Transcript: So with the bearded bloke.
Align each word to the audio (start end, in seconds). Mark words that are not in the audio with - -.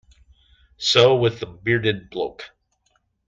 So 0.79 1.15
with 1.15 1.39
the 1.41 1.45
bearded 1.45 2.09
bloke. 2.09 2.49